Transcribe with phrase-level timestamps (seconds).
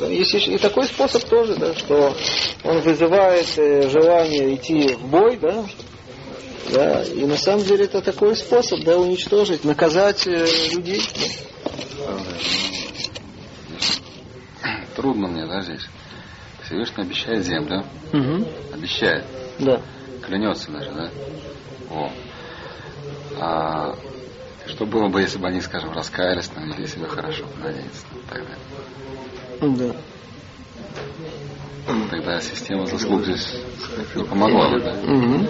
[0.00, 2.14] Есть и такой способ тоже, да, что
[2.64, 5.64] он вызывает э, желание идти в бой, да,
[6.72, 11.00] да, и на самом деле это такой способ, да, уничтожить, наказать э, людей.
[11.98, 12.18] Да.
[14.96, 15.86] Трудно мне, да, здесь.
[16.64, 17.84] Всевышний обещает землю.
[18.12, 18.48] Угу.
[18.72, 19.24] Обещает.
[19.58, 19.82] Да.
[20.22, 21.10] Клянется даже, да?
[21.90, 22.10] О.
[23.38, 23.94] А
[24.66, 28.54] что было бы, если бы они, скажем, раскаялись, там, вели себя хорошо, надеяться, тогда?
[29.60, 29.94] Да.
[32.10, 33.60] Тогда система заслуг здесь
[34.14, 34.92] не помогла бы, да?
[34.92, 35.46] Угу.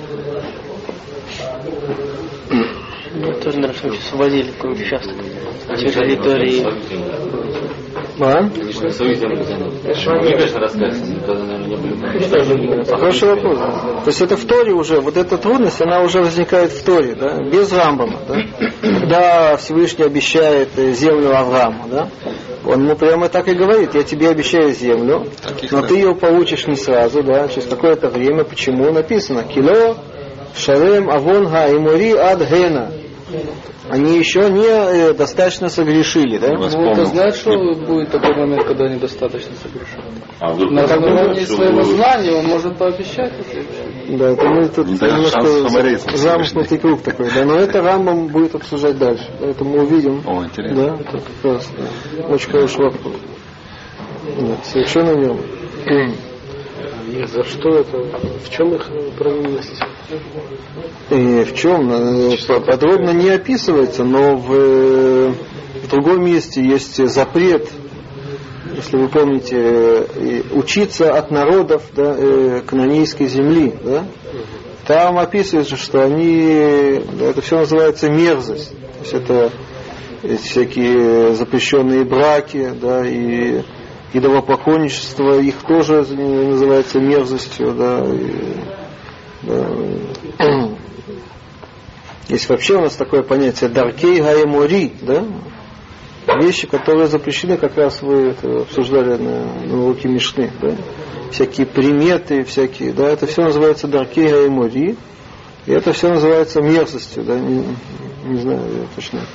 [3.17, 5.15] Ну, тоже, наверное, освободили какой-нибудь участок
[5.69, 6.65] территории.
[8.21, 8.49] А?
[12.97, 13.59] Хороший вопрос.
[13.59, 17.43] То есть это в Торе уже, вот эта трудность, она уже возникает в Торе, да,
[17.43, 18.37] без Рамбама, да.
[18.81, 22.09] Когда Всевышний обещает э, землю Аврааму, да,
[22.67, 26.67] он ему прямо так и говорит, я тебе обещаю землю, Таких но ты ее получишь
[26.67, 28.45] не сразу, да, через какое-то время.
[28.45, 28.91] Почему?
[28.91, 29.97] Написано, кило
[30.57, 32.91] шарем авонга и мури ад гена.
[33.89, 36.49] Они еще не э, достаточно согрешили, да?
[36.53, 37.05] Ну, это помнил.
[37.07, 40.05] знает, что будет такой момент, когда они достаточно согрешат.
[40.41, 41.97] А вдруг На уровне что своего будет?
[41.97, 44.17] знания он может пообещать это.
[44.17, 48.99] Да, это мы тут Не немножко замкнутый круг такой, да, но это Рамбам будет обсуждать
[48.99, 50.23] дальше, да, это мы увидим.
[50.27, 50.77] О, интересно.
[50.77, 51.71] Да, это как раз
[52.29, 53.15] очень хороший вопрос.
[54.39, 55.41] Да, совершенно верно.
[55.87, 57.99] И за что это?
[58.45, 59.81] В чем их провинность?
[61.11, 61.91] И в чем?
[61.93, 65.33] э, по- Подробно не описывается, но в, э,
[65.83, 67.69] в другом месте есть запрет,
[68.75, 73.75] если вы помните, э, учиться от народов да, э, канонейской земли.
[73.83, 74.05] Да?
[74.87, 78.71] Там описывается, что они, это все называется мерзость.
[78.71, 79.53] То есть это
[80.43, 83.63] всякие запрещенные браки, да, и
[84.13, 88.84] идолопоклонничество, их тоже называется мерзостью, да, и.
[92.29, 95.25] Есть вообще у нас такое понятие даркей гаемори, да?
[96.41, 100.75] Вещи, которые запрещены, как раз вы это обсуждали на, на уроке Мишны, да?
[101.31, 104.97] Всякие приметы, всякие, да, это все называется даркей гаемори,
[105.67, 107.65] и это все называется мерзостью, да, не,
[108.25, 109.27] не знаю я точно.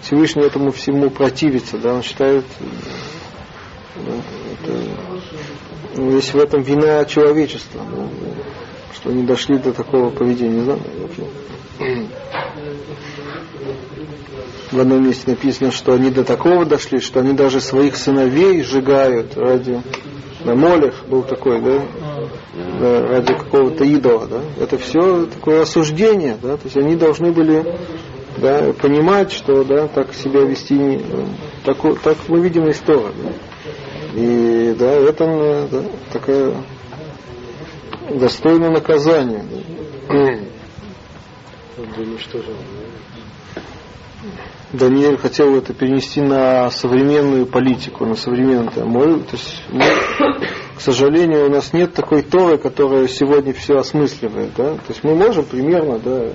[0.00, 2.44] Всевышний этому всему противится, да, он считает,
[3.94, 4.12] да,
[4.52, 4.78] это,
[5.96, 8.08] ну, есть в этом вина человечества, да,
[9.06, 12.06] что они дошли до такого поведения, не знаю, вообще.
[14.72, 19.36] В одном месте написано, что они до такого дошли, что они даже своих сыновей сжигают
[19.36, 19.80] ради
[20.44, 21.82] на молях был такой, да,
[22.80, 24.40] да, ради какого-то идола, да.
[24.60, 27.64] Это все такое осуждение, да, то есть они должны были
[28.38, 31.00] да, понимать, что да, так себя вести не,
[31.64, 34.20] так, так мы видим из Тора, да.
[34.20, 36.54] И да, это э, да, такая
[38.08, 38.28] Да
[42.00, 42.54] уничтожил.
[44.72, 48.86] Даниэль хотел это перенести на современную политику, на современную.
[48.86, 49.84] Мы, то есть мы,
[50.76, 54.50] к сожалению, у нас нет такой Торы, которая сегодня все осмысливает.
[54.56, 54.74] Да?
[54.74, 56.30] То есть мы можем примерно, да,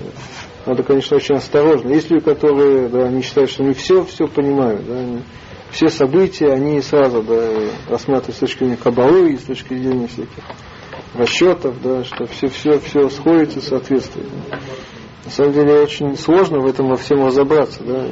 [0.64, 1.90] надо, конечно, очень осторожно.
[1.90, 4.86] Есть люди, которые да, они считают, что они все, все понимают.
[4.86, 5.22] Да, они,
[5.70, 7.48] все события они сразу да,
[7.88, 10.44] рассматривают с точки зрения кабалы, с точки зрения всяких
[11.14, 14.28] расчетов, да, что все, все, все сходится, соответствует.
[14.50, 14.58] Да.
[15.24, 18.06] На самом деле очень сложно в этом во всем разобраться, да.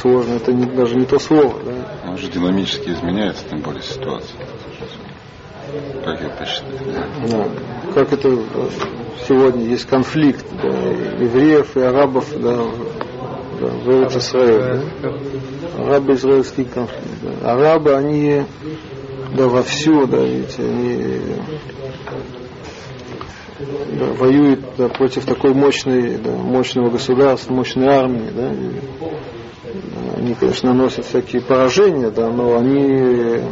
[0.00, 2.10] Сложно, это не, даже не то слово, да.
[2.10, 4.36] Он же динамически изменяется, тем более ситуация.
[6.04, 7.28] Как это посчитать?
[7.28, 7.28] Да?
[7.28, 7.48] Да.
[7.94, 8.68] Как это э,
[9.28, 14.82] сегодня есть конфликт да, евреев и арабов да, в- да, в Израиле.
[15.00, 15.12] Да?
[15.84, 17.04] Арабо-израильский конфликт.
[17.22, 17.52] Да.
[17.52, 18.42] Арабы, они
[19.36, 21.20] да, вовсю, да, видите, они
[23.98, 28.70] да, воюют да, против такой мощной, да, мощного государства, мощной армии, да, и,
[29.72, 33.42] да, они, конечно, наносят всякие поражения, да, но они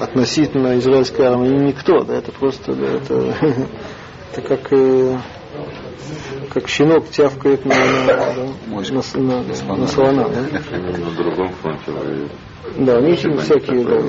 [0.00, 3.34] относительно израильской армии никто, да, это просто, да, это,
[4.32, 5.18] это как, э,
[6.50, 10.60] как щенок тявкает на, на, на, на, на, на слона, да.
[10.98, 12.32] На другом фронте воюют.
[12.78, 14.00] Да, они очень всякие, да,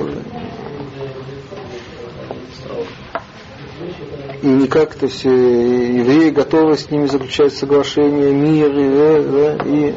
[4.42, 9.94] И никак, то есть э, евреи готовы с ними заключать соглашение, мир, да, да, и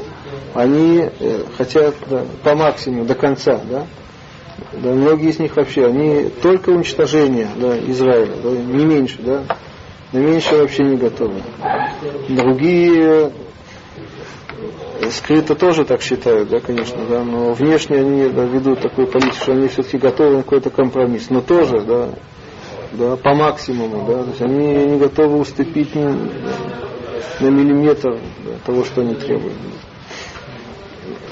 [0.54, 3.86] они э, хотят да, по максимуму, до конца, да.
[4.74, 9.44] Да, многие из них вообще, они только уничтожение да, Израиля, да, не меньше, да,
[10.12, 11.42] на меньше вообще не готовы.
[12.30, 13.32] Другие
[15.12, 19.52] скрыто тоже так считают, да, конечно, да, но внешне они да, ведут такую политику, что
[19.54, 22.10] они все-таки готовы на какой-то компромисс, но тоже, да,
[22.94, 28.84] да, по максимуму, да, то есть они не готовы уступить ни, на миллиметр да, того,
[28.84, 29.58] что они требуют.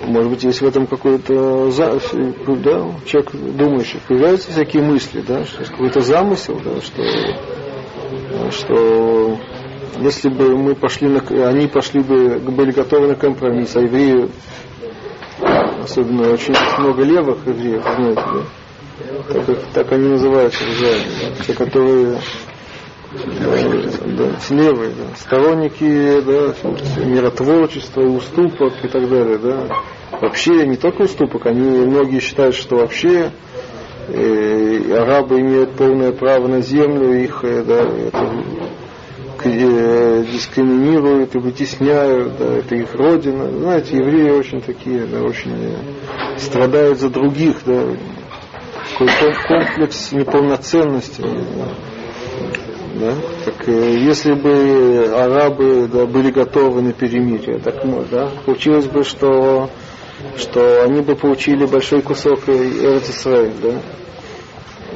[0.05, 1.99] Может быть, есть в этом какой-то да,
[3.05, 9.37] человек думающий, появляются всякие мысли, да, что есть какой-то замысел, да, что, что
[9.99, 11.19] если бы мы пошли на,
[11.49, 14.29] они пошли бы, были готовы на компромисс, а евреи,
[15.83, 18.43] особенно очень много левых евреев, знаете, да,
[19.27, 22.19] так, так они называются в Израиле, те, которые
[23.13, 29.67] да, левые, да, сторонники да, миротворчества, уступок и так далее, да.
[30.21, 33.31] Вообще не только уступок, они многие считают, что вообще
[34.07, 38.31] э, арабы имеют полное право на землю, их э, да, это,
[39.43, 43.49] э, дискриминируют и вытесняют, да, это их родина.
[43.49, 47.83] Знаете, евреи очень такие, да, очень э, страдают за других, да,
[48.97, 51.23] такой комплекс неполноценности.
[52.95, 53.13] Да.
[53.45, 57.75] Так э, если бы арабы да, были готовы на перемирие, так
[58.09, 59.69] да, получилось бы, что,
[60.35, 63.73] что они бы получили большой кусок Эрцисраиль, да?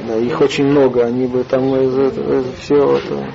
[0.08, 0.16] да?
[0.16, 3.32] Их очень много, они бы там из, из, все это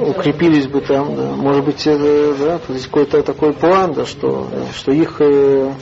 [0.00, 4.48] укрепились бы там, да, может быть, это, да, то есть какой-то такой план, да, что,
[4.50, 5.72] да, что их э,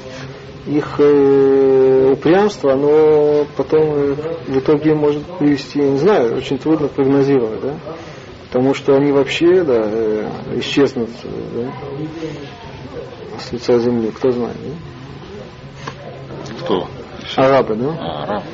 [0.67, 4.15] их э, упрямство, оно потом э,
[4.47, 7.75] в итоге может привести, я не знаю, очень трудно прогнозировать, да?
[8.49, 11.73] Потому что они вообще, да, э, исчезнут, да,
[13.39, 14.75] с лица земли, кто знает, да?
[16.63, 16.89] Кто?
[17.37, 17.97] Арабы, да?
[17.99, 18.45] А, арабы.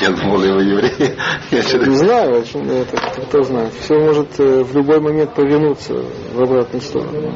[0.00, 1.16] Я думал, его евреи.
[1.50, 2.96] Не знаю, это,
[3.28, 3.72] кто знает.
[3.80, 5.94] Все может в любой момент повернуться
[6.34, 7.32] в обратную сторону.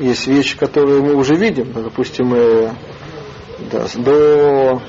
[0.00, 2.70] Есть вещи, которые мы уже видим, допустим, э,
[3.70, 4.80] да, до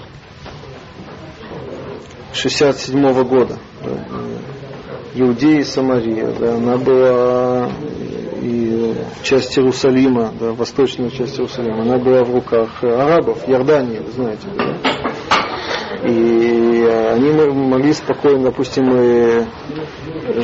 [2.34, 3.58] 67 года.
[3.84, 4.06] Да,
[5.14, 7.70] Иудея и Самария, да, она была
[8.42, 14.48] и часть Иерусалима, да, восточная часть Иерусалима, она была в руках арабов, Иордании, вы знаете,
[14.56, 14.78] да.
[16.08, 19.46] И они могли спокойно, допустим,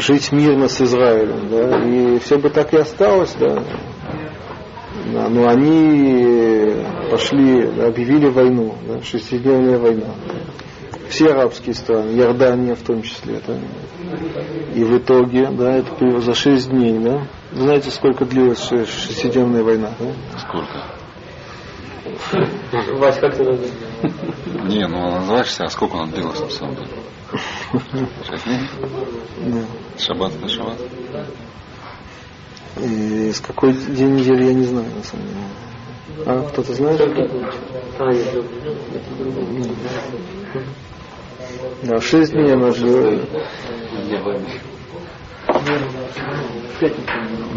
[0.02, 3.64] жить мирно с Израилем, да, и все бы так и осталось, да.
[5.14, 10.16] Да но они пошли, объявили войну, да, шестидневная война.
[11.10, 13.58] Все арабские страны, Иордания в том числе, да.
[14.76, 17.28] И в итоге, да, это за шесть дней, да.
[17.54, 20.40] Знаете, сколько длилась шестидневная война, да?
[20.40, 20.84] Сколько?
[22.98, 23.72] Вась, как ты называешь?
[24.70, 26.90] Не, ну называешься, а сколько он длилось на самом деле?
[28.30, 28.60] Шесть дней?
[29.46, 29.66] Да.
[29.98, 30.78] Шаббат на шаббат?
[32.82, 35.40] И с какой день недели я не знаю, на самом деле.
[36.26, 37.02] А, кто-то знает?
[38.00, 38.44] А, нет,
[41.84, 43.22] Да, шесть дней она длилась.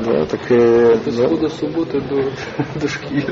[0.04, 1.28] Да, так э, да.
[1.28, 2.22] До субботы до,
[2.80, 3.24] до шки.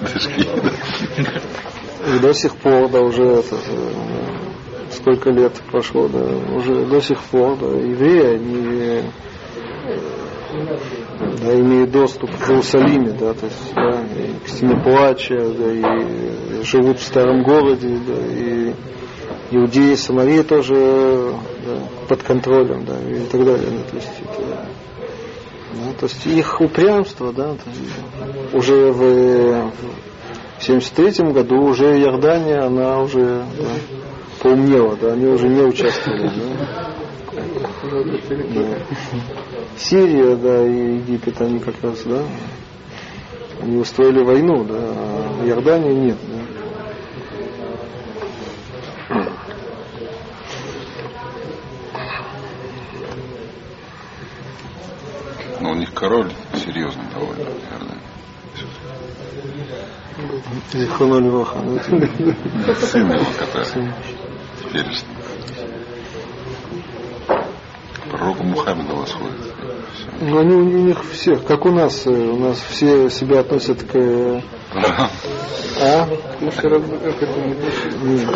[2.07, 6.25] И до сих пор, да, уже это, э, сколько лет прошло, да,
[6.55, 9.03] уже до сих пор, да, евреи, они
[11.19, 16.99] да, имеют доступ к Иерусалиме, да, то есть, да, и к стене да, и живут
[16.99, 18.75] в старом городе, да, и
[19.51, 21.33] иудеи, Самария тоже
[21.67, 24.47] да, под контролем, да, и так далее, да, то есть, это,
[25.75, 27.57] да, то есть их упрямство, да,
[28.53, 29.71] уже в,
[30.59, 33.67] в 73 году уже Иордания, она уже да,
[34.41, 36.29] поумнела, да, они уже не участвовали.
[36.29, 37.08] Да.
[37.91, 38.79] Да.
[39.79, 42.23] Сирия, да, и Египет, они как раз, да,
[43.63, 46.39] они устроили войну, да, а Иордания нет, да.
[55.61, 57.99] Но у них король серьезный довольно, наверное.
[60.73, 61.61] Зихонули Ваха.
[62.81, 63.93] Сын его, который
[64.63, 65.09] теперешний.
[68.19, 69.37] Пророку Мухаммеду восходит.
[70.21, 73.95] Ну, они у них всех, как у нас, э, у нас все себя относят к...
[73.95, 74.41] э,
[75.81, 76.07] А?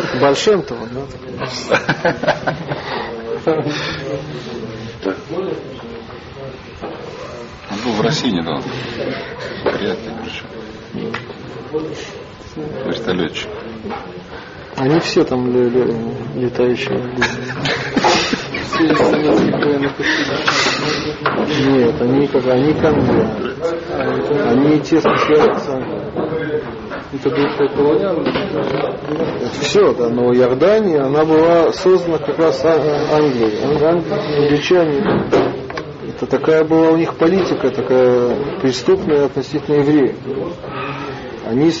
[0.07, 1.01] К Большентову, да?
[7.69, 8.63] Он был в России недавно.
[9.65, 10.45] Приятный причем.
[12.85, 13.49] Вертолетчик.
[14.77, 15.51] Они все там
[18.79, 19.91] летающие.
[21.67, 23.27] Нет, они как они конве.
[24.45, 25.85] Они тесно связаны.
[27.13, 28.15] Это бывшая колония.
[29.61, 33.63] Все, да, но Иордания, она была создана как раз Англией.
[33.63, 35.03] Ан- ан- Англичане,
[36.09, 40.15] это такая была у них политика, такая преступная относительно евреев.
[41.45, 41.71] Они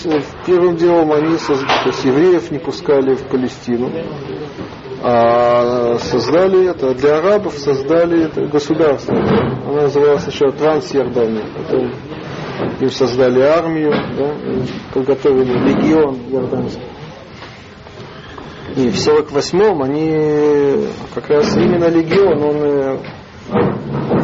[0.45, 1.53] первым делом они то
[1.87, 3.89] есть евреев не пускали в Палестину,
[5.05, 9.13] а создали это для арабов создали это государство.
[9.17, 11.91] Она называлась сначала Трансиордания, потом
[12.79, 14.33] им создали армию, да,
[14.93, 16.81] подготовили легион иорданский.
[18.77, 22.97] И в 48-м они как раз именно легион, он э,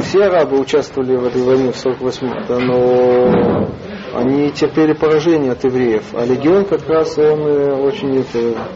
[0.02, 3.68] все арабы участвовали в этой войне в 48-м, да, но
[4.18, 8.70] они терпели поражение от евреев, а легион как раз он э, очень это,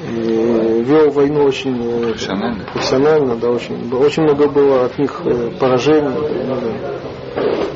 [0.00, 2.64] вел войну очень э, Профессионально?
[2.72, 6.08] профессионально, да, очень, очень много было от них э, поражений,
[6.44, 6.72] много,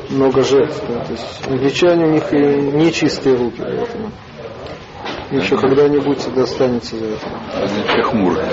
[0.09, 0.81] много жертв.
[0.87, 4.11] Да, то есть англичане у них и нечистые руки, поэтому
[5.31, 7.27] еще когда-нибудь достанется за это.
[7.53, 8.45] Они все хмурые.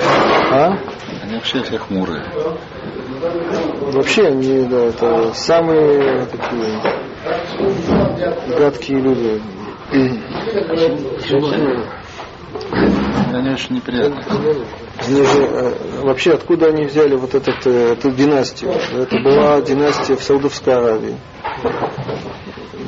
[0.50, 0.78] А?
[1.22, 2.24] Они вообще все хмурые.
[3.92, 6.80] Вообще они, да, это самые такие
[8.58, 9.42] гадкие люди.
[9.92, 11.80] Они
[13.52, 14.24] очень неприятные.
[15.06, 18.72] Они же, э, вообще откуда они взяли вот этот, э, эту династию?
[18.72, 21.16] Это была династия в Саудовской Аравии.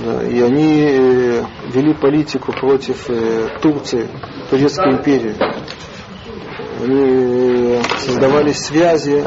[0.05, 3.07] Да, и они э, вели политику против
[3.61, 4.09] Турции,
[4.51, 5.35] Турецкой империи.
[6.83, 9.23] Они создавали связи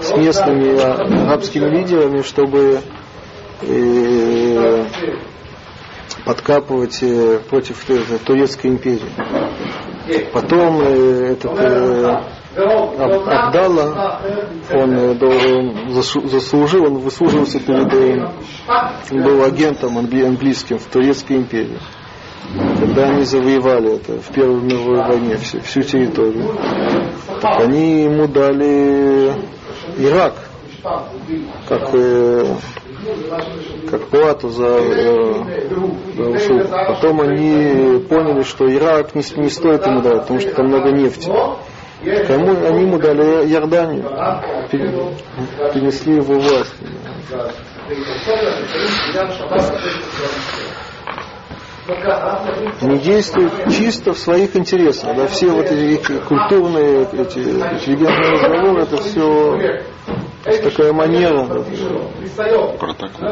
[0.00, 2.80] с местными арабскими лидерами, чтобы
[6.26, 7.02] подкапывать
[7.48, 7.84] против
[8.24, 9.10] Турецкой империи.
[10.32, 12.20] Потом э, этот э,
[12.56, 14.20] Аб- Абдалла,
[14.72, 17.88] он э, заслужил, он выслуживался перед,
[19.10, 21.78] был агентом англи- английским в Турецкой империи.
[22.78, 26.54] Когда они завоевали это в Первой мировой войне всю, всю территорию,
[27.40, 29.32] так они ему дали
[29.98, 30.34] Ирак
[31.68, 31.88] как,
[33.90, 35.44] как плату за, э,
[36.16, 36.68] услугу.
[36.88, 41.30] Потом они поняли, что Ирак не, не стоит ему давать, потому что там много нефти.
[42.26, 44.04] Кому они ему дали Иорданию,
[44.70, 44.92] пере-
[45.72, 46.74] перенесли его власть.
[52.80, 55.14] Они действуют чисто в своих интересах.
[55.16, 59.82] Да, все вот эти, культурные, эти интеллигентные разговоры, это все
[60.44, 61.46] такая манера.
[62.78, 63.28] Протокол.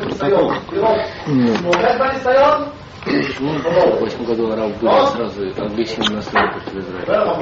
[0.00, 0.52] Протокол.
[3.06, 7.36] В восьмом году араб были сразу агрессивно настроены против Израиля.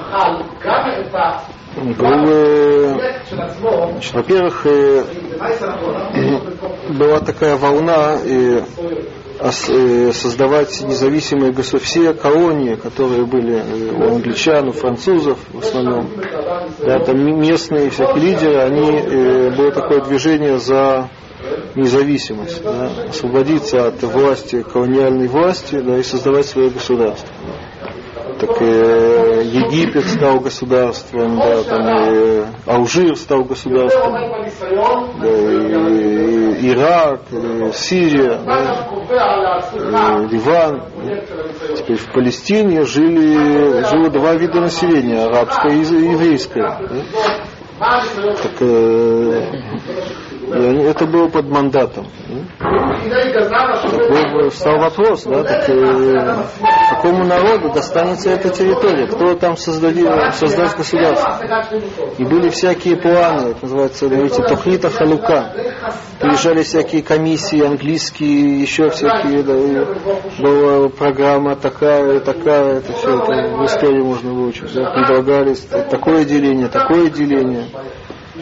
[1.77, 3.01] Был,
[3.93, 5.05] значит, во-первых, э,
[6.91, 8.63] была такая волна э,
[9.41, 11.81] э, создавать независимые государства.
[11.81, 13.61] Все колонии, которые были
[13.93, 16.11] у англичан, у французов в основном,
[16.81, 21.09] да, там местные всякие лидеры, они, э, было такое движение за
[21.75, 27.29] независимость, да, освободиться от власти, колониальной власти, да, и создавать свое государство.
[28.39, 34.13] Так э, Египет стал государством, да, там и Алжир стал государством,
[35.21, 38.89] да, и, и Ирак, и Сирия, да,
[40.31, 40.83] Ливан.
[41.77, 46.79] Теперь в Палестине жили, жило два вида населения, арабское и еврейское.
[47.81, 48.03] да.
[48.43, 49.43] Так, э,
[50.53, 52.07] это было под мандатом.
[54.51, 56.37] встал вопрос, да, так, э,
[56.91, 61.41] какому народу достанется эта территория, кто там создадет, создаст государство.
[62.19, 65.53] И были всякие планы, это называется, говорите, Тохнита Халука.
[66.21, 73.65] Приезжали всякие комиссии английские, еще всякие, да, была программа такая, такая, это все это в
[73.65, 74.73] истории можно выучить.
[74.75, 75.61] Да, предлагались
[75.91, 77.67] такое деление, такое деление.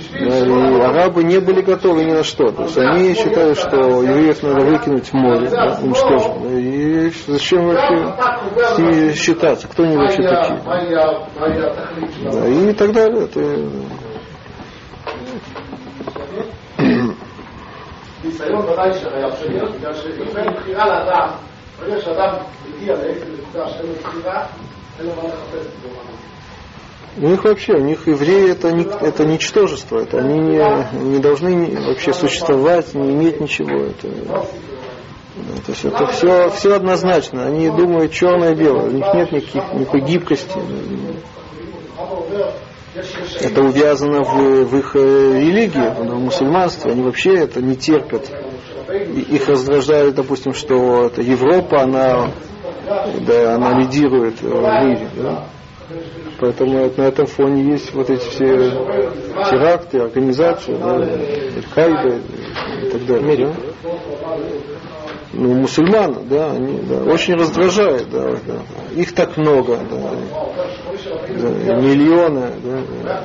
[0.01, 2.51] Да, и арабы не были готовы ни на что.
[2.51, 6.41] То есть они считали, что евреев надо выкинуть в море, да, уничтожить.
[6.43, 8.13] Да, и зачем вообще
[8.75, 9.67] с ними считаться?
[9.67, 10.60] Кто они вообще такие?
[12.31, 13.24] Да, и так далее.
[13.25, 13.39] Это,
[18.24, 21.29] ניסיון ודאי שחייב להיות, בגלל שאם אין בחירה לאדם,
[21.79, 22.36] ברגע שאדם
[22.69, 24.46] מגיע לאיזה נקודה שאין לו בחירה,
[25.00, 26.21] אין לו מה לחפש בעולם הזה.
[27.19, 31.78] у них вообще, у них евреи это, не, это ничтожество, это они не, не должны
[31.87, 33.85] вообще существовать, не иметь ничего.
[33.85, 34.09] Это,
[35.64, 37.47] то есть это все, все однозначно.
[37.47, 38.88] Они думают черное-белое.
[38.88, 40.59] У них нет никаких, никакой гибкости.
[43.40, 46.92] Это увязано в, в их э, религии, в мусульманстве.
[46.92, 48.31] Они вообще это не терпят.
[48.90, 52.31] И Их раздражает, допустим, что это Европа, она,
[53.26, 55.09] да, она лидирует э, в мире.
[55.16, 55.47] Да?
[56.42, 58.72] Поэтому на этом фоне есть вот эти все
[59.49, 62.18] теракты, организации, да, Аль-Каида
[62.82, 63.46] и так далее.
[63.46, 63.90] Да?
[65.34, 69.00] Ну, мусульман, да, они да, очень раздражает, да, да.
[69.00, 70.11] Их так много, да,
[71.28, 73.25] да, миллионы, да, да.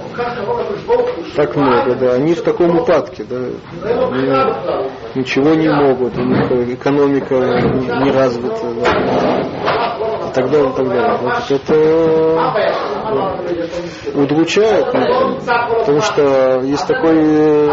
[1.36, 2.14] так много, да.
[2.14, 3.48] Они в таком упадке, да.
[3.84, 9.87] Они ничего не могут, у них экономика не развита, да
[10.38, 11.18] так далее, и так далее.
[11.22, 11.76] Вот это
[14.14, 17.70] удручает, потому что есть такой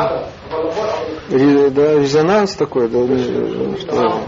[1.30, 2.98] э, да, резонанс такой, да,
[3.78, 4.20] что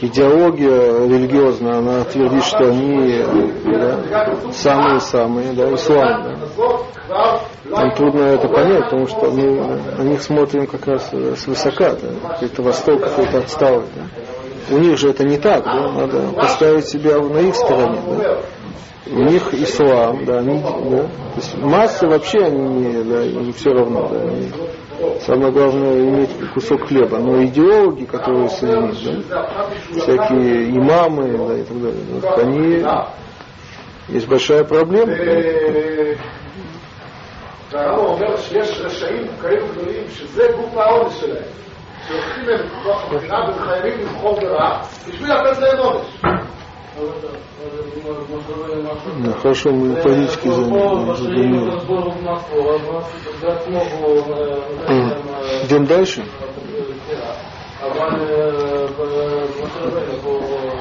[0.00, 3.24] идеология религиозная, она твердит, что они
[4.52, 6.38] самые-самые, да, да, ислам.
[7.08, 7.40] Да.
[7.64, 9.56] Нам трудно это понять, потому что мы
[9.98, 13.86] на них смотрим как раз свысока, да, какой-то восток, какой-то отсталый.
[13.94, 14.23] Да.
[14.71, 15.91] У них же это не так, да?
[15.91, 17.99] надо поставить себя на их стороне.
[18.07, 18.39] Да?
[19.11, 21.03] У них ислам, да, они, да.
[21.03, 24.21] То есть массы вообще они не, да, им все равно, да.
[24.21, 24.51] Они,
[25.21, 27.17] самое главное иметь кусок хлеба.
[27.17, 32.85] Но идеологи, которые среди них, да, всякие имамы, да, и так далее, да, они
[34.09, 35.13] есть большая проблема.
[37.71, 41.43] והרמב"ם אומר שיש רשעים כאלו גדולים שזה גוף העונש שלהם.
[42.07, 46.07] שלוקחים מהם את כוח הבחירה והם חייבים לבחור ברע בשביל לתת להם עונש.
[49.19, 51.11] Да, хорошо, мы политики занимаем.
[55.63, 56.23] Идем дальше.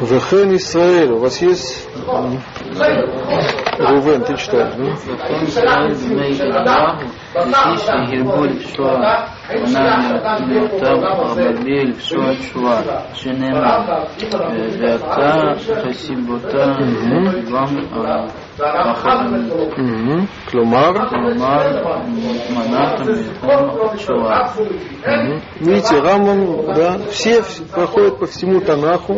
[0.00, 1.86] Вехен Исраэль, у вас есть
[3.78, 4.74] Рувен, ты читаешь,
[8.84, 9.28] да?
[11.36, 12.80] במקביל פשוט שואה,
[13.14, 13.80] שנאמר,
[14.80, 15.52] ואתה
[15.88, 16.66] חסיבותה
[17.52, 17.64] גם
[18.60, 20.26] האחרים.
[20.50, 21.82] כלומר, כלומר,
[22.50, 23.00] מנעת
[23.42, 24.42] מלחום שואה.
[25.60, 27.42] видите, Рамбам, да, все
[27.74, 29.16] проходят по всему Танаху,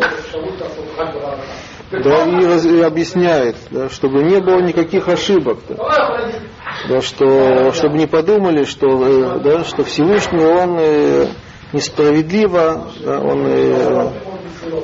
[1.90, 5.76] да, и, и объясняет, да, чтобы не было никаких ошибок, да,
[6.88, 11.26] да, что, чтобы не подумали, что, э, да, что Всевышний он э,
[11.72, 14.10] несправедливо, да, он э,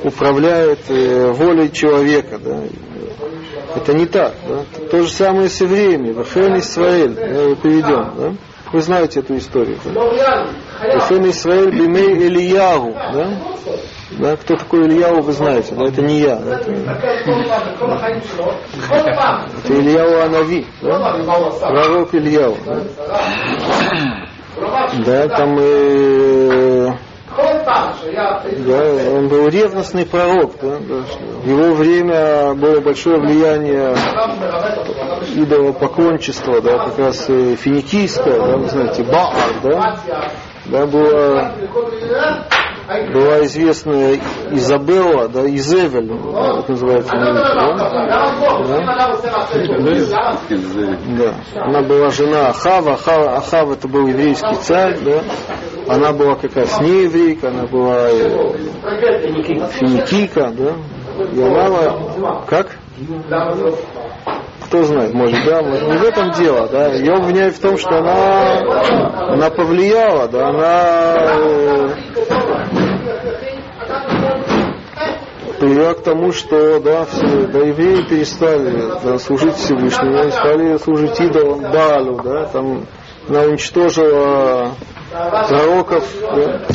[0.03, 2.63] управляет э, волей человека, да.
[3.75, 4.63] Это не так, да.
[4.91, 8.33] То же самое с евреями, Вахен Исраэль, да, приведем, да.
[8.71, 9.77] Вы знаете эту историю.
[9.85, 10.47] Да?
[10.81, 13.39] Вахен Исраэль Бимей Ильягу, да?
[14.19, 16.35] Да, кто такой Ильяу, вы знаете, да, это не я.
[16.35, 16.71] Это,
[19.63, 21.15] это Ильяу Анави, да?
[21.61, 22.57] пророк Ильяу.
[22.65, 22.81] Да,
[25.05, 26.91] да там э,
[28.65, 30.51] да, он был ревностный пророк.
[30.61, 33.95] Да, в его время было большое влияние
[35.35, 39.97] идолопоклончества, да, как раз э, финикийское, да, вы знаете, Баар, да,
[40.65, 41.51] да, было
[42.87, 44.19] была известная
[44.51, 48.79] Изабелла, да, Изевель, как называется на да?
[51.17, 51.33] да?
[51.61, 55.21] Она была жена Ахава, Ахава, Ахав это был еврейский царь, да?
[55.87, 58.57] Она была как раз не еврейка, она была э,
[59.71, 60.73] финикийка, да?
[61.33, 62.77] И она, как?
[64.65, 66.87] Кто знает, может, да, может, не в этом дело, да.
[66.93, 68.57] Ее обвиняют в том, что она,
[69.33, 71.95] она повлияла, да, она
[75.63, 81.61] привела к тому, что да, все, да, евреи перестали да, служить Всевышнему, стали служить идолам
[81.71, 82.85] Балу, да, там
[83.29, 84.71] она уничтожила
[85.47, 86.67] пророков, да,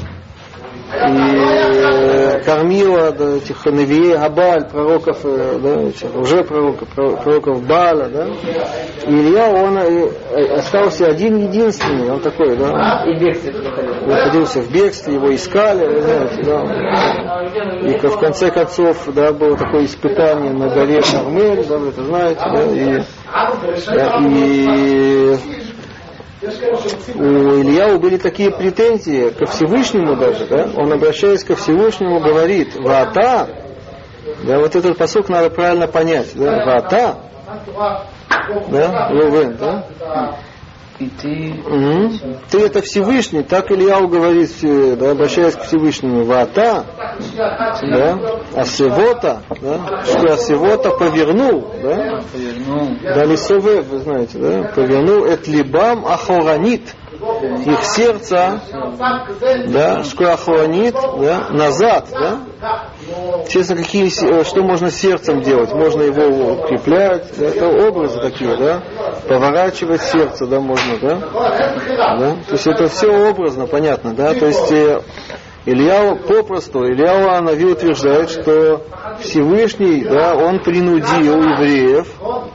[0.91, 8.27] и кормила да, этих Навией Габаль, пророков, э, да, этих лжепророков, пророков Баля, да.
[9.07, 13.05] И Илья, он э, остался один единственный, он такой, да.
[13.07, 13.53] И бегстве
[14.07, 16.63] находился в бегстве, его искали, вы знаете, да.
[17.87, 22.41] И в конце концов, да, было такое испытание на горе Кармель, да, вы это знаете,
[22.51, 23.03] да, и,
[23.87, 25.68] да, и
[26.41, 30.69] у Ильяу были такие претензии ко Всевышнему даже, да?
[30.77, 33.49] Он, обращаясь ко Всевышнему, говорит, Вата,
[34.45, 37.17] да, вот этот посок надо правильно понять, да, Вата,
[38.69, 39.87] да, Рувен, да,
[40.99, 41.29] И ты...
[41.29, 42.19] Мгм.
[42.51, 46.87] Ты это Всевышний, так Ильяу говорит, э, да, обращаясь к Всевышнему, Вата,
[47.83, 48.19] да,
[48.57, 52.97] Асевота, да, что Асевота повернул, да, Повернул.
[53.03, 56.83] да, вы знаете, да, повернул эт либам ахоранит,
[57.21, 58.61] их сердце,
[59.69, 62.41] да, что ахоранит, да, назад, да,
[63.49, 65.73] Честно, какие, э, что можно сердцем делать?
[65.73, 68.83] Можно его укреплять, это образы такие, да,
[69.29, 71.19] поворачивать сердце, да, можно, да,
[72.19, 72.37] да?
[72.47, 75.01] То есть это все образно, понятно, да, то есть э,
[75.67, 78.83] Илья попросту, Илья Анави утверждает, что
[79.21, 82.09] Всевышний, да, он принудил евреев,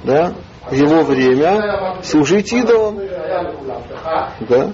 [0.03, 0.33] да,
[0.73, 2.99] в его время служить идолам,
[4.49, 4.71] да,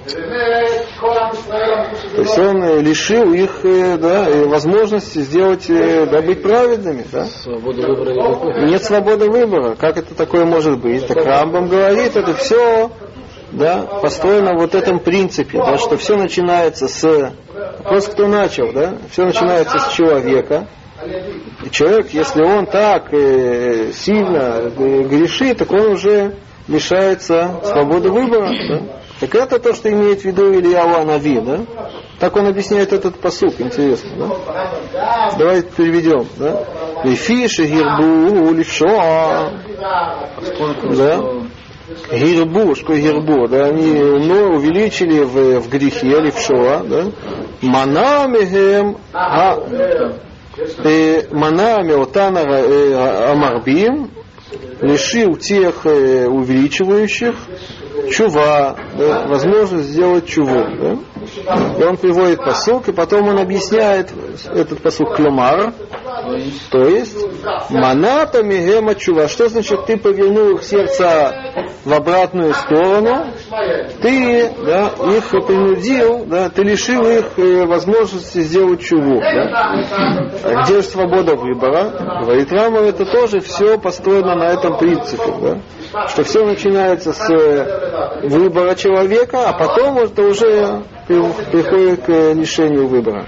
[2.16, 7.26] то есть он э, лишил их, э, да, э, возможности сделать, да, быть праведными, да.
[7.46, 8.66] Выбора.
[8.66, 9.76] Нет свободы выбора.
[9.76, 11.06] Как это такое может быть?
[11.08, 12.90] Так Рамбам говорит, это все
[13.52, 17.34] да, построено вот этом принципе, да, что все начинается с...
[17.80, 18.94] Вопрос, кто начал, да?
[19.12, 20.68] Все начинается с человека.
[21.72, 26.36] Человек, если он так э, сильно э, грешит, так он уже
[26.68, 28.52] лишается свободы выбора.
[28.70, 28.82] Да?
[29.20, 31.60] Так это то, что имеет в виду Илья Анави, да?
[32.20, 34.10] Так он объясняет этот посук, интересно,
[34.94, 35.36] да?
[35.38, 36.64] Давайте переведем, да?
[37.04, 38.64] Лифиши гирбу.
[40.46, 41.22] Сколько Да.
[42.12, 47.06] Гирбу, что гирбу, да, они но увеличили в, в грехе левшоа, да,
[47.62, 49.58] манамихем, а,
[51.32, 54.12] манами отана э, амарбим,
[54.82, 57.36] лишил тех э, увеличивающих
[58.12, 60.66] чува, да, возможность сделать чуву.
[60.80, 60.98] Да?
[61.80, 64.12] И он приводит посук, и потом он объясняет
[64.54, 65.74] этот посук клюмар,
[66.72, 67.18] то есть
[67.70, 69.28] маната мигема чува.
[69.28, 71.34] Что значит ты повернул их сердце
[71.86, 73.28] в обратную сторону?
[74.02, 79.20] Ты да, их принудил, да, ты лишил их э, возможности сделать чуву.
[79.20, 79.86] Да?
[80.44, 82.22] А где же свобода выбора?
[82.22, 85.34] Говорит Рамов, это тоже все построено на этом принципе.
[85.42, 86.08] Да?
[86.08, 92.34] Что все начинается с э, выбора человека, а потом это уже при- приходит к э,
[92.34, 93.26] лишению выбора.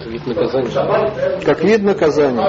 [0.00, 1.40] Это вид наказания.
[1.44, 2.42] Как вид наказания.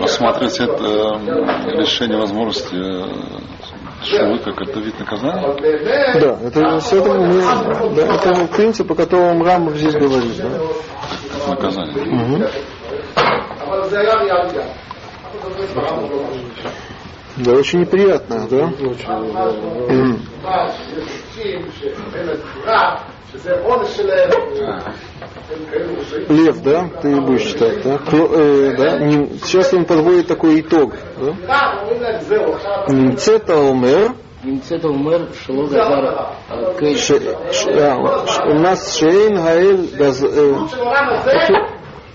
[0.00, 5.54] Рассматривать это э, лишение возможности э, шувы как это вид наказания?
[6.20, 10.36] Да, это все это, не- да, это принцип, о котором Рамов здесь говорит.
[10.38, 10.48] Да?
[11.38, 12.04] Как наказание.
[12.04, 12.46] Мгм.
[17.38, 18.66] Да, очень неприятно, да?
[18.66, 19.08] Очень.
[26.28, 26.90] Лев, да?
[27.00, 27.98] Ты не будешь читать, да?
[27.98, 28.98] Кто, э, да?
[29.44, 30.94] Сейчас он подводит такой итог.
[32.88, 34.14] Немцета умер.
[34.42, 36.28] Немцета умер шело газар
[38.46, 40.22] У нас шейн гаэль газ...
[40.22, 40.54] Э,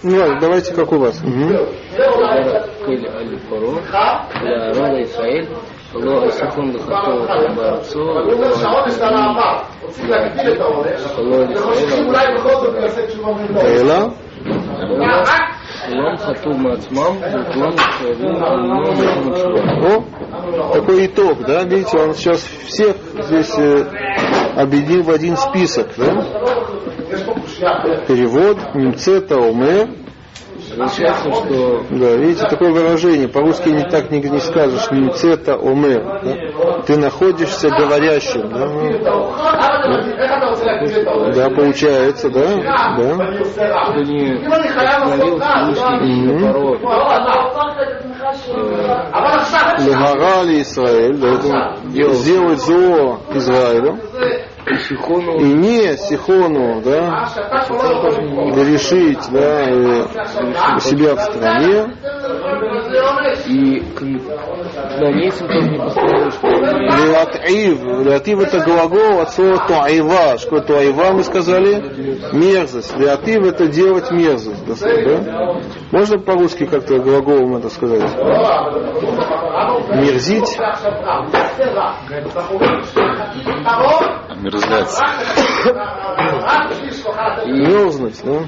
[0.04, 1.20] Нет, ну, давайте как у вас.
[1.22, 1.58] Угу.
[3.03, 5.47] קייל על פרעה ואהרון לישראל
[5.95, 8.47] ולא אספון לחתו בארצו ולא
[13.61, 14.09] אלא,
[15.89, 19.59] כולם חטאו מעצמם וכולם חייבים למנוע מהם תשובה.
[19.81, 20.03] о,
[20.73, 21.63] такой итог, да?
[21.65, 23.85] Видите, он сейчас всех здесь э,
[24.57, 26.25] объединил в один список, да?
[28.07, 29.89] Перевод Нимцета омер,
[30.78, 36.04] Получается, что Да, видите, такое выражение, по-русски не так не, не скажешь, нимцета омер.
[36.24, 36.82] Да?
[36.86, 38.50] Ты находишься говорящим.
[38.50, 38.68] Да?
[41.34, 42.46] Да, получается, да?
[42.98, 43.14] да.
[43.92, 44.38] кто не
[49.86, 51.76] Легорали Израиль, да,
[52.14, 54.00] сделать зло Израилю.
[54.88, 57.28] Сихону И не Сихону, да,
[58.64, 60.06] решить, да, э,
[60.76, 61.94] у себя в стране.
[63.48, 64.02] и к
[64.98, 65.78] границам тоже не
[67.08, 68.06] Леатив.
[68.06, 70.38] Леатив это глагол от слова туаива.
[70.38, 71.82] Что туаива мы сказали?
[72.34, 72.98] Мерзость.
[72.98, 74.66] Леатив это делать мерзость.
[74.66, 75.60] Да?
[75.92, 78.16] Можно по-русски как-то глаголом это сказать?
[79.96, 80.58] Мерзить.
[84.44, 85.04] Мерзляться.
[87.46, 88.44] Мерзнуть, да?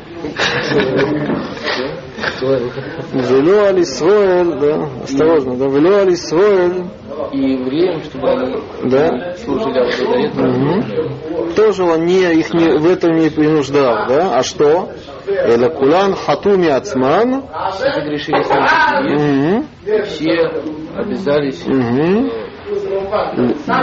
[3.13, 6.83] Велю Алисроэль, да, осторожно, да, Велю Алисроэль,
[7.31, 11.53] и евреям, чтобы они да, служили благодаря Мгм.
[11.55, 14.89] тоже он не, их не, в этом не принуждал, да, а что?
[15.27, 17.43] Эля кулан хатуми ацман,
[17.79, 20.51] загрешили сами себе, все
[20.95, 22.29] обязались Мгм.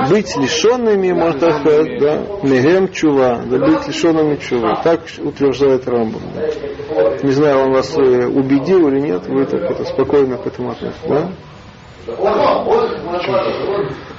[0.09, 4.81] Быть лишенными, можно так сказать, да, мегем чува, да, быть лишенными чува.
[4.83, 6.23] Так утверждает Рамбам.
[6.35, 7.16] да.
[7.23, 11.09] Не знаю, он вас э, убедил или нет, вы так это спокойно к этому относитесь,
[11.09, 11.31] да?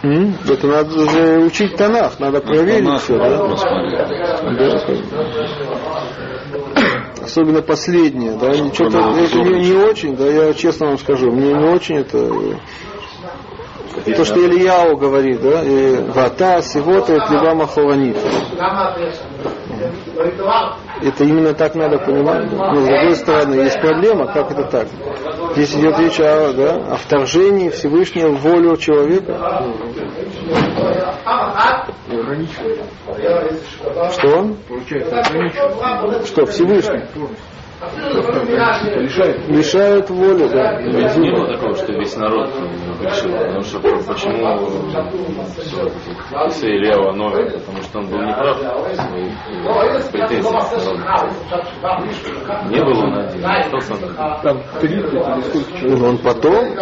[0.03, 0.35] М?
[0.49, 3.37] Это надо же учить Танах, надо проверить Танах все, да?
[4.53, 4.83] Да.
[7.23, 11.69] Особенно последнее, да, что-то это не, не очень, да, я честно вам скажу, мне не
[11.69, 12.29] очень это
[14.15, 18.17] то, что Ильяу говорит, да, и вата, сивота, это либо махованит.
[21.01, 22.51] Это именно так надо понимать.
[22.51, 24.87] Но с другой стороны, есть проблема, как это так?
[25.53, 29.37] Здесь идет речь о, да, о вторжении Всевышнего в волю человека.
[34.11, 34.55] Что?
[36.25, 37.03] Что, Всевышний?
[39.49, 40.79] Лишает воли, да.
[40.81, 42.49] Ведь не было такого, что весь народ
[42.99, 43.31] грешил.
[43.31, 44.69] Потому что почему
[46.49, 47.53] все Илья Новик?
[47.53, 48.61] Потому что он был неправ в
[48.95, 50.53] своих претензиях.
[52.69, 53.99] Не был он один, остался он
[54.41, 55.99] там 30 или сколько человек.
[55.99, 56.75] Ну, Он потом,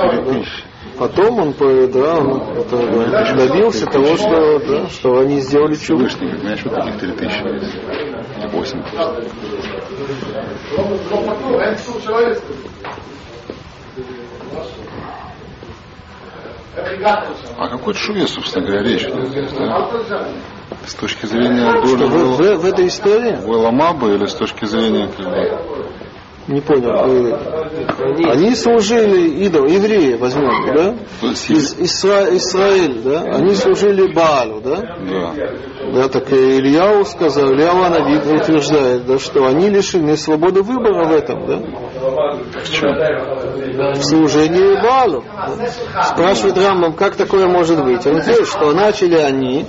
[0.98, 1.54] потом он,
[1.92, 6.08] да, он это, добился того, что, да, что они сделали чудо.
[6.08, 7.76] Всевышний говорит, знаешь, вот таких три тысячи есть.
[8.42, 8.98] Или восемь тысяч.
[17.58, 19.90] О какой шуве, собственно говоря, речь идет здесь, да?
[20.86, 25.08] С точки зрения Что доли в, в- в этой истории, Вайламаба или с точки зрения
[25.08, 25.60] как бы,
[26.48, 27.38] не понял, вы-
[28.30, 30.96] они служили идол, евреи возьмем, да?
[31.28, 33.22] Из Исра- Израиль, да?
[33.36, 34.78] Они служили Баалу, да?
[34.78, 35.34] да,
[35.94, 41.12] Да, так и Ильяу сказал, Ильяу Анавид утверждает, да, что они лишены свободы выбора в
[41.12, 41.58] этом, да?
[42.64, 42.92] в чем?
[43.94, 45.24] в служении Балу.
[46.06, 48.06] Спрашивает Рамбам, как такое может быть?
[48.06, 49.66] Он говорит, что начали они,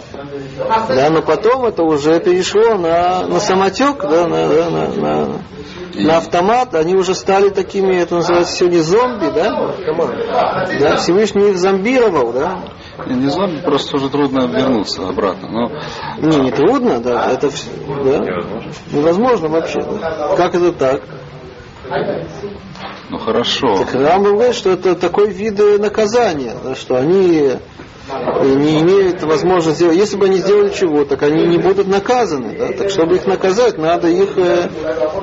[0.89, 5.29] да, но потом это уже перешло на, на самотек, да, на, да, на, на,
[5.95, 9.75] на автомат, они уже стали такими, это называется сегодня зомби, да?
[10.81, 12.61] Да, Всевышний их зомбировал, да?
[13.07, 15.49] Не, не зомби, просто уже трудно вернуться обратно.
[15.49, 15.71] Но
[16.19, 18.25] Не, не трудно, да, это да?
[18.91, 19.81] невозможно вообще.
[19.81, 20.37] Да.
[20.37, 21.03] Как это так?
[23.11, 23.77] ну хорошо.
[23.85, 27.53] Так Рамбам говорит, что это такой вид э, наказания, да, что они
[28.43, 29.97] не имеют возможности сделать.
[29.97, 32.57] Если бы они сделали чего, так они не будут наказаны.
[32.59, 32.73] Да?
[32.73, 34.69] Так чтобы их наказать, надо их э,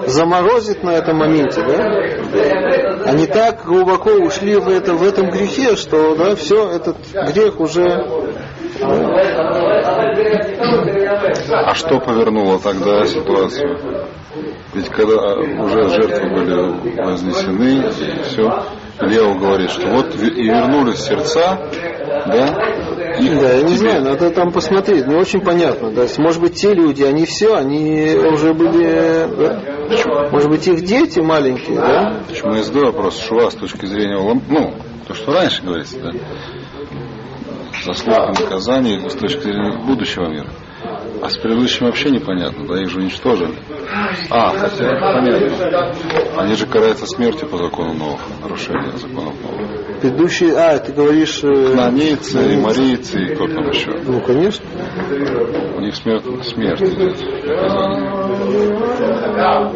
[0.07, 1.61] заморозить на этом моменте.
[1.61, 3.09] Да?
[3.09, 6.97] Они так глубоко ушли в, это, в этом грехе, что да, все, этот
[7.33, 7.83] грех уже
[11.51, 14.07] А что повернуло тогда ситуацию?
[14.73, 17.89] Ведь когда уже жертвы были вознесены,
[18.23, 18.63] все,
[19.01, 21.57] Лео говорит, что вот и вернулись сердца,
[22.25, 22.47] да,
[23.17, 23.77] их Да, я не тебе.
[23.77, 25.91] знаю, надо там посмотреть, не очень понятно.
[25.91, 26.05] Да.
[26.17, 30.29] Может быть, те люди, они все, они уже были, да?
[30.31, 32.21] может быть, их дети маленькие, да?
[32.27, 34.73] Почему я задаю вопрос Шува с точки зрения, ну,
[35.07, 36.11] то, что раньше говорится, да,
[37.85, 40.47] заслуга наказания с точки зрения будущего мира.
[41.21, 43.53] А с предыдущим вообще непонятно, да, их же уничтожили.
[44.29, 45.93] А, хотя понятно.
[46.37, 49.99] Они же караются смертью по закону новых, нарушение законов новых.
[50.01, 53.91] Предыдущие, а, ты говоришь, э, Нанейцы, и марийцы, и кто там еще.
[54.05, 54.65] ну, конечно.
[55.75, 57.17] У них смерть, смерть идет.
[59.35, 59.71] Да.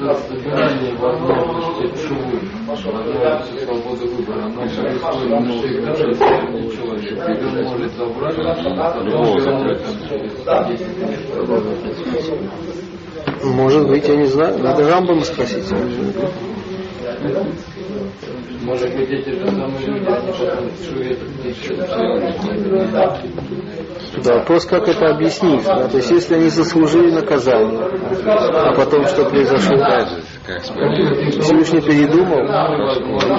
[0.00, 7.22] Вот это собирание возможности чувы, возможности свободы выбора, оно происходит не всегда в жизни человека.
[7.64, 8.36] Может забрать,
[9.26, 9.88] закрыть.
[13.42, 15.68] Может быть, я не знаю, надо Рамбама спросить.
[18.62, 21.16] Может быть, эти же самые люди, они потом чуве
[24.16, 25.64] Да, вопрос, как это объяснить.
[25.64, 25.88] Да?
[25.88, 27.80] То есть, если они заслужили наказание,
[28.24, 29.76] а потом что произошло?
[29.76, 31.42] Же, как справедливо.
[31.42, 32.42] Всевышний передумал.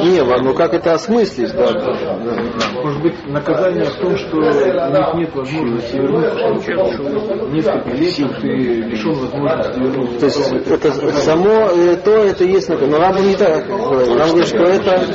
[0.05, 1.51] Не, ладно, ну как это осмыслить?
[1.53, 2.81] Да, да.
[2.83, 8.47] Может быть, наказание в том, что у них нет возможности вернуться, что несколько лет ты
[8.47, 10.19] лишен возможности вернуться.
[10.19, 12.97] То есть это само э, то, это есть наказание.
[12.97, 14.09] Но Рамбам не так говорит.
[14.09, 15.05] Рамбам говорит, что это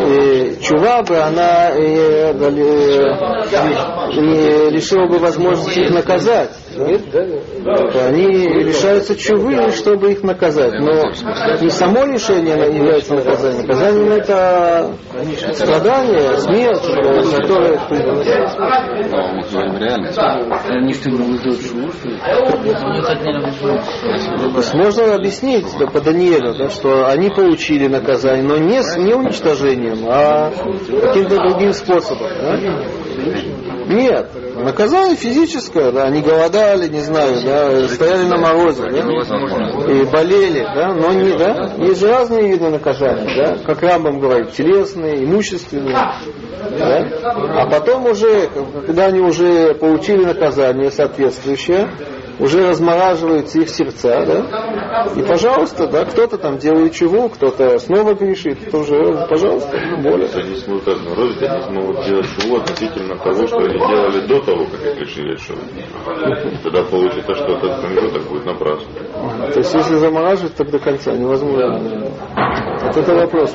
[0.00, 2.50] э, чува бы, она э, э,
[4.20, 6.50] не лишила бы возможности их наказать.
[6.74, 6.86] Да?
[7.92, 8.26] То Они
[8.64, 10.72] лишаются чувы, чтобы их наказать.
[10.80, 11.02] Но
[11.60, 13.66] не само лишение является наказанием.
[13.66, 14.90] Наказанием это
[15.54, 20.18] страдание, смерть, которое мы говорим реальность.
[24.74, 30.04] Можно объяснить да, по Даниэлю, да, что они получили наказание, но не, с- не уничтожением,
[30.08, 30.50] а
[31.00, 32.28] каким-то другим способом.
[32.40, 33.73] да.
[33.86, 40.62] Нет, наказание физическое, да, они голодали, не знаю, да, стояли на морозе, да, и болели,
[40.74, 45.96] да, но не, да, есть разные виды наказания, да, как Рамбам говорит, телесные, имущественные,
[46.78, 47.08] да,
[47.62, 48.48] а потом уже,
[48.86, 51.90] когда они уже получили наказание соответствующее,
[52.38, 58.58] уже размораживаются их сердца, да, и, пожалуйста, да, кто-то там делает чего, кто-то снова грешит,
[58.66, 60.28] это уже, пожалуйста, более.
[60.34, 64.80] Они смогут разморозить, они смогут делать чего относительно того, что они делали до того, как
[64.80, 65.56] их лишили шоу.
[66.62, 68.92] Тогда получится, что этот промежуток будет напрасно.
[69.52, 71.80] То есть, если замораживать, так до конца невозможно.
[72.82, 73.54] Вот это вопрос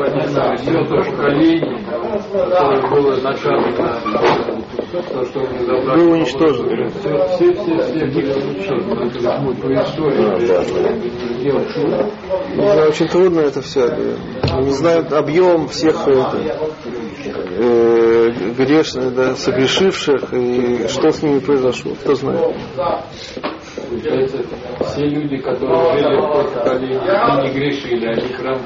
[0.00, 1.78] поднимает все то поколение,
[2.32, 3.72] которое было наказано,
[4.92, 6.00] то, что мы забрали.
[6.00, 6.89] Вы уничтожили.
[6.98, 8.32] Все, все, все, все были
[9.40, 11.90] мы по истории делаем шум.
[12.54, 13.88] Знаю, очень трудно это все.
[14.60, 16.12] Не знаю объем всех э,
[18.56, 22.54] грешных, да, согрешивших и что с ними произошло, кто знает.
[23.88, 24.38] Получается,
[24.80, 28.58] все люди, которые жили в поколении, они не грешили, они прям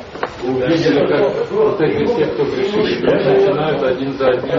[0.42, 4.58] увидели, как вот эти все, кто грешили, начинают один за одним,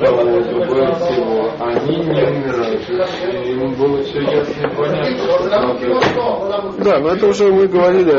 [0.00, 1.50] один от того, другое от всего.
[1.60, 2.88] Они не умирают.
[3.46, 5.74] Им было все ясно и понятно,
[6.84, 8.12] Да, но это уже мы говорили,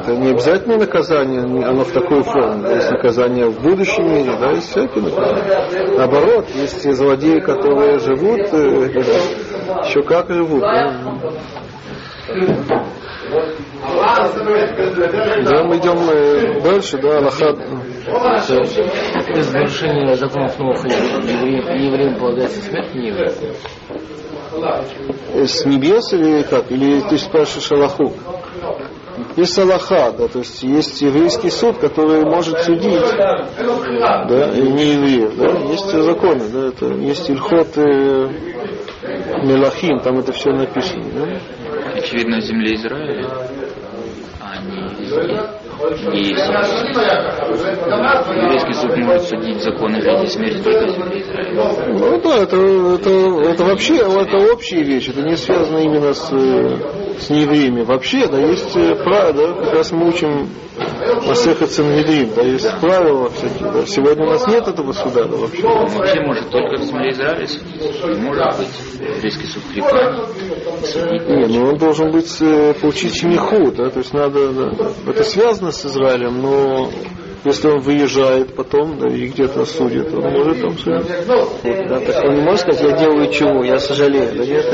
[0.00, 2.74] это не обязательно наказание, оно в такой форме.
[2.74, 5.98] Есть наказание в будущем мире, да, есть всякие наказания.
[5.98, 8.90] Наоборот, есть злодеи, которые живут, э,
[9.84, 10.60] еще как живут.
[10.60, 10.94] да.
[15.44, 17.20] Да, мы идем э, дальше, да,
[18.06, 18.62] Аллаха.
[19.34, 23.54] без нарушения законов новых евреям, евреям полагается смерть не евреям.
[25.46, 26.70] С небес или как?
[26.70, 28.12] Или ты спрашиваешь Аллаху?
[29.36, 35.36] Есть Аллаха, да, то есть есть еврейский суд, который может судить, да, и не евреев,
[35.36, 38.28] да, есть законы, да, это есть Ильхот э,
[39.42, 41.40] Мелахим, там это все написано, да.
[41.96, 43.28] Очевидно, в земле Израиля,
[44.40, 45.53] а не.
[46.12, 46.34] И
[48.42, 50.86] еврейский суд может судить законы жизни и смерти только.
[51.88, 53.10] Ну да, это, это,
[53.50, 56.78] это вообще это общие вещи, это не связано именно с, э,
[57.18, 57.82] с неевреями.
[57.82, 60.48] Вообще, да, есть э, правила, да, как раз мы учим
[61.26, 63.86] Масеха Цангедрин, да, есть правила всякие, да.
[63.86, 65.64] Сегодня у нас нет этого суда, да, вообще.
[65.64, 67.46] Он вообще может только в земле Израиля
[68.18, 68.68] может быть
[69.00, 70.22] еврейский суд в Либане
[70.82, 71.28] и судить.
[71.28, 74.72] Не, ну он должен быть, э, получить чемиху, да, то есть надо, да.
[75.06, 76.90] Это связано с Израилем, но
[77.44, 81.06] если он выезжает потом, да, и где-то судит, он может там судить.
[81.88, 84.32] Да, так он не может сказать, я делаю чего, я сожалею.
[84.34, 84.64] Да нет,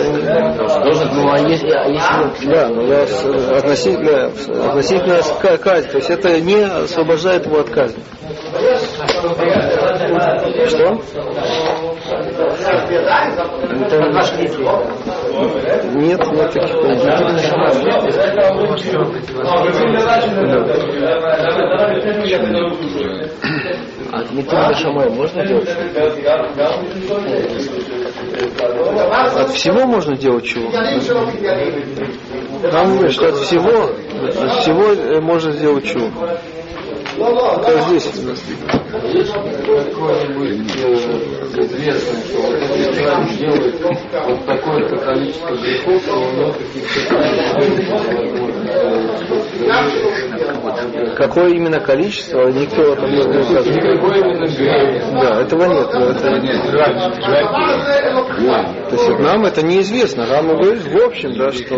[0.57, 1.09] должен.
[1.15, 3.25] Ну а если, а если Да, но я с-
[3.59, 4.27] относительно,
[4.69, 8.03] относительно с- ка- казни, то есть это не освобождает его от казни.
[10.69, 11.01] Что?
[15.95, 17.11] Нет, нет таких понятий.
[24.13, 25.69] А Митин Шамай можно делать?
[29.37, 30.71] От всего можно делать чего?
[32.73, 36.11] Нам что от всего, от всего э, можно сделать чего?
[37.21, 38.05] Это здесь.
[39.67, 43.77] какой-нибудь э, известный, что вот этот человек делает
[44.27, 47.01] вот такое-то количество грехов, что у него каких-то
[51.17, 55.05] Какое именно количество, никто об этом не именно грех.
[55.13, 55.89] Да, этого нет.
[55.89, 56.41] это-
[58.91, 60.27] То есть нам это неизвестно.
[60.27, 61.77] Рама говорит в общем, да, что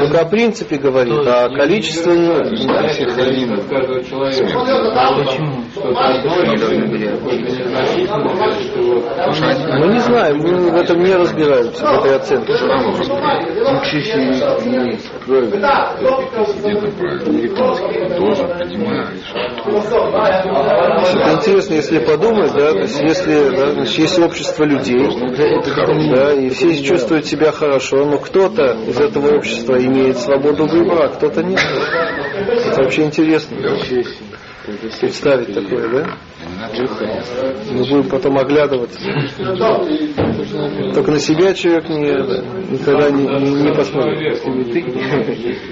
[0.00, 2.12] только о принципе говорит, а количество
[4.08, 5.62] Почему?
[5.72, 7.10] Что-то одно или
[9.78, 12.52] Мы не знаем, мы в этом не разбираемся, в этой оценке.
[16.56, 17.56] Где-то правильно.
[18.16, 19.32] Тоже понимаешь.
[21.14, 25.08] Это интересно, если подумать, да, то есть если, да, значит, есть общество людей,
[26.14, 31.08] да, и все чувствуют себя хорошо, но кто-то из этого общества имеет свободу выбора, а
[31.08, 31.60] кто-то нет.
[32.36, 33.56] Это вообще интересно.
[35.00, 36.16] представить такое, да?
[37.70, 38.98] Мы будем потом оглядываться.
[40.94, 43.24] Только на себя человек не, да, никогда не,
[43.62, 44.42] не, посмотрит.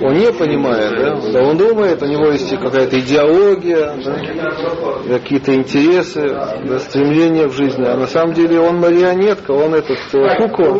[0.00, 1.20] Он не понимает, да?
[1.32, 1.42] да?
[1.42, 5.18] Он думает, у него есть какая-то идеология, да?
[5.18, 7.84] какие-то интересы, да, стремления в жизни.
[7.84, 10.72] А на самом деле он марионетка, он этот э, кукла,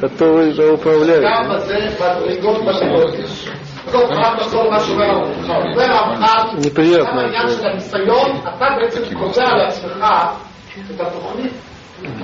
[0.00, 1.22] который управляет.
[6.58, 7.30] Неприятно.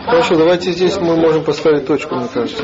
[0.07, 2.63] Хорошо, давайте здесь мы можем поставить точку, мне кажется.